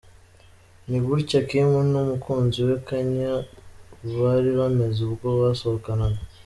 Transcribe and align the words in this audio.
Ni 0.89 0.99
gutya 1.05 1.39
Kim 1.49 1.69
n'umukunzi 1.91 2.59
we 2.67 2.75
Kanye 2.87 3.27
bari 4.19 4.49
bameze 4.59 4.99
ubwo 5.07 5.27
basohokanaga. 5.41 6.21